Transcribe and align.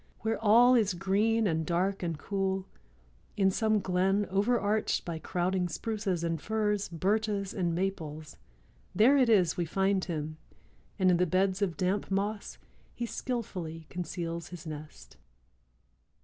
Where 0.21 0.43
all 0.43 0.73
is 0.73 0.95
green 0.95 1.45
and 1.45 1.63
dark 1.63 2.01
and 2.01 2.17
cool, 2.17 2.65
in 3.37 3.51
some 3.51 3.79
glen 3.79 4.25
overarched 4.31 5.05
by 5.05 5.19
crowding 5.19 5.67
spruces 5.67 6.23
and 6.23 6.41
firs, 6.41 6.89
birches 6.89 7.53
and 7.53 7.75
maples, 7.75 8.35
there 8.95 9.15
it 9.15 9.29
is 9.29 9.57
we 9.57 9.65
find 9.65 10.03
him 10.05 10.37
and 10.97 11.11
in 11.11 11.17
the 11.17 11.27
beds 11.27 11.61
of 11.61 11.77
damp 11.77 12.09
moss 12.09 12.57
he 12.95 13.05
skillfully 13.05 13.85
conceals 13.89 14.47
his 14.47 14.65
nest." 14.65 15.17